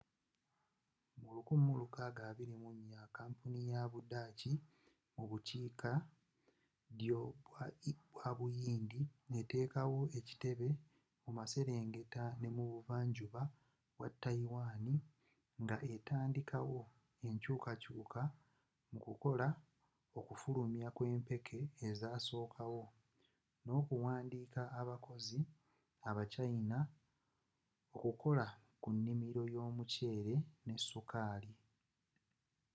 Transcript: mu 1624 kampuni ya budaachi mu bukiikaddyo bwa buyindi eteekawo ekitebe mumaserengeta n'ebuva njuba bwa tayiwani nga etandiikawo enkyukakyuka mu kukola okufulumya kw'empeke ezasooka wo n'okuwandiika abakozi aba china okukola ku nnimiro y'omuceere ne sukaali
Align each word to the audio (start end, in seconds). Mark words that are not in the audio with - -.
mu 1.21 1.29
1624 1.47 3.13
kampuni 3.17 3.59
ya 3.71 3.81
budaachi 3.93 4.51
mu 5.15 5.23
bukiikaddyo 5.29 7.21
bwa 8.13 8.29
buyindi 8.37 9.01
eteekawo 9.39 9.99
ekitebe 10.19 10.67
mumaserengeta 11.23 12.23
n'ebuva 12.39 12.97
njuba 13.09 13.41
bwa 13.97 14.07
tayiwani 14.23 14.95
nga 15.63 15.77
etandiikawo 15.93 16.81
enkyukakyuka 17.27 18.21
mu 18.91 18.99
kukola 19.05 19.47
okufulumya 20.19 20.87
kw'empeke 20.95 21.59
ezasooka 21.87 22.63
wo 22.73 22.83
n'okuwandiika 23.63 24.61
abakozi 24.79 25.39
aba 26.09 26.23
china 26.33 26.77
okukola 27.95 28.47
ku 28.81 28.89
nnimiro 28.95 29.43
y'omuceere 29.53 30.35
ne 30.65 30.75
sukaali 30.89 31.51